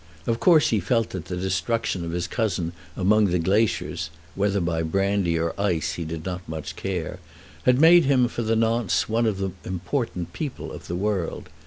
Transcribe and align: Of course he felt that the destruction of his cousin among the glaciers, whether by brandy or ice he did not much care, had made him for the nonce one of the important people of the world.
Of 0.25 0.39
course 0.39 0.69
he 0.69 0.79
felt 0.79 1.11
that 1.11 1.25
the 1.25 1.37
destruction 1.37 2.03
of 2.03 2.09
his 2.09 2.25
cousin 2.25 2.73
among 2.97 3.25
the 3.25 3.37
glaciers, 3.37 4.09
whether 4.33 4.59
by 4.59 4.81
brandy 4.81 5.37
or 5.37 5.53
ice 5.61 5.91
he 5.93 6.05
did 6.05 6.25
not 6.25 6.41
much 6.49 6.75
care, 6.75 7.19
had 7.67 7.79
made 7.79 8.05
him 8.05 8.27
for 8.27 8.41
the 8.41 8.55
nonce 8.55 9.07
one 9.07 9.27
of 9.27 9.37
the 9.37 9.51
important 9.63 10.33
people 10.33 10.71
of 10.71 10.87
the 10.87 10.95
world. 10.95 11.49